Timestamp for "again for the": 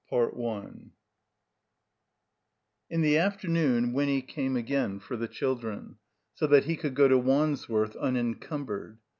4.57-5.27